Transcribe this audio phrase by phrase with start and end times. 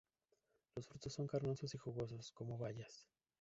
[0.75, 3.05] Los frutos son carnosos y jugosos, como bayas.